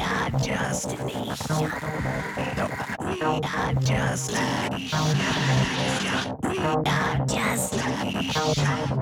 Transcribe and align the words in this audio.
are 0.00 0.30
just 0.42 0.92
a 0.92 1.04
nation. 1.04 1.70
We're 3.00 3.74
just 3.80 4.32
a 4.32 4.70
nation. 4.70 5.00
We're 6.42 7.24
just 7.26 7.74
a 7.74 7.86
nation. 8.04 9.00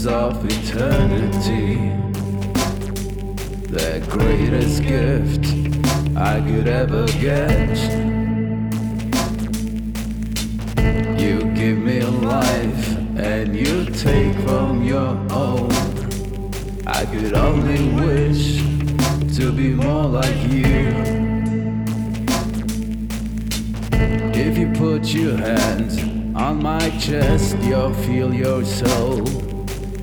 of 0.08 0.46
eternity. 0.46 1.76
The 3.70 4.06
greatest 4.10 4.84
gift 4.84 5.46
I 6.16 6.40
could 6.42 6.68
ever 6.68 7.06
get. 7.20 7.78
You 11.20 11.40
give 11.54 11.78
me 11.78 12.02
life 12.02 12.98
and 13.18 13.56
you 13.56 13.86
take 13.86 14.36
from 14.46 14.84
your 14.84 15.18
own. 15.32 15.67
Could 17.20 17.34
only 17.34 17.90
wish 18.06 18.58
to 19.38 19.52
be 19.52 19.70
more 19.70 20.06
like 20.06 20.38
you. 20.52 20.94
If 24.34 24.56
you 24.56 24.72
put 24.74 25.04
your 25.08 25.36
hands 25.36 25.98
on 26.36 26.62
my 26.62 26.92
chest, 27.00 27.58
you'll 27.64 27.96
feel 28.06 28.32
your 28.32 28.64
soul. 28.64 29.24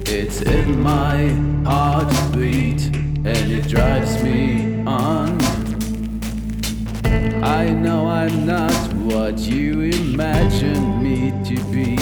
It's 0.06 0.42
in 0.42 0.80
my 0.82 1.28
heartbeat 1.64 2.84
and 2.86 3.52
it 3.52 3.68
drives 3.68 4.20
me 4.20 4.82
on. 4.84 5.40
I 7.44 7.70
know 7.70 8.08
I'm 8.08 8.44
not 8.44 8.92
what 8.94 9.38
you 9.38 9.82
imagined 9.82 11.00
me 11.00 11.30
to 11.44 11.64
be. 11.72 11.96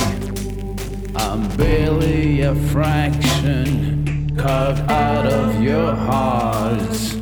I'm 1.15 1.55
barely 1.59 2.41
a 2.41 2.55
fraction 2.73 4.02
carved 4.43 4.81
out 4.91 5.25
of 5.25 5.63
your 5.63 5.95
heart. 5.95 7.22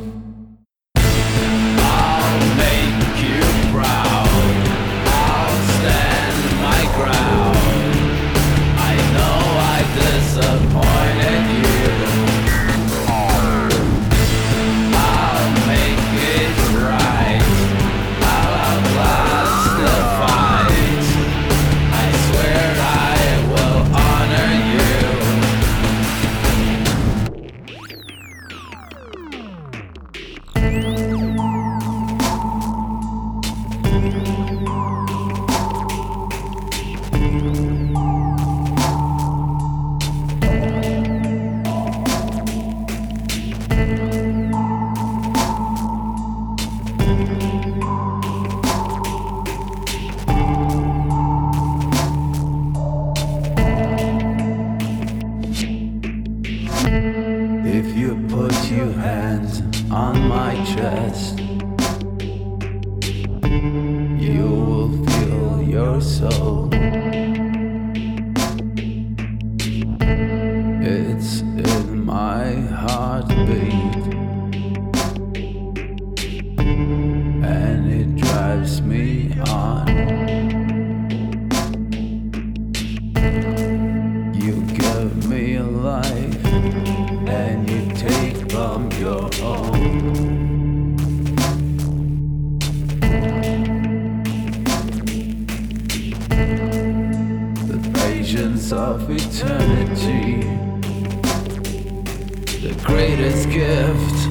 Greatest 102.83 103.49
gift 103.49 104.27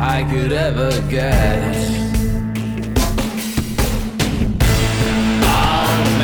I 0.00 0.26
could 0.30 0.52
ever 0.52 0.90
get. 1.08 1.74
I'll 5.42 6.16